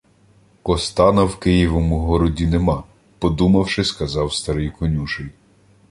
[0.63, 2.83] —Костана в Києвому городі нема,—
[3.19, 5.29] подумавши, сказав старий конюший.